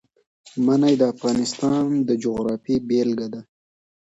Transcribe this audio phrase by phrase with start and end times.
[0.65, 3.41] منی د افغانستان د جغرافیې بېلګه ده.